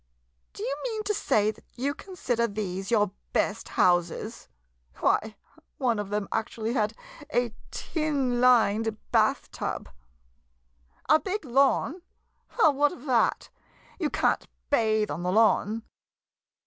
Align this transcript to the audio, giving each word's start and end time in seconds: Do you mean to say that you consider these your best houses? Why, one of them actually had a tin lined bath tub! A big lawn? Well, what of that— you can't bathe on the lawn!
Do 0.53 0.63
you 0.63 0.75
mean 0.83 1.03
to 1.03 1.13
say 1.13 1.51
that 1.51 1.63
you 1.75 1.93
consider 1.93 2.47
these 2.47 2.89
your 2.89 3.11
best 3.33 3.69
houses? 3.69 4.47
Why, 4.95 5.35
one 5.77 5.99
of 5.99 6.09
them 6.09 6.27
actually 6.31 6.73
had 6.73 6.95
a 7.31 7.53
tin 7.69 8.41
lined 8.41 8.97
bath 9.11 9.51
tub! 9.51 9.89
A 11.07 11.19
big 11.19 11.45
lawn? 11.45 12.01
Well, 12.57 12.73
what 12.73 12.91
of 12.91 13.05
that— 13.05 13.51
you 13.99 14.09
can't 14.09 14.47
bathe 14.71 15.11
on 15.11 15.21
the 15.21 15.31
lawn! 15.31 15.83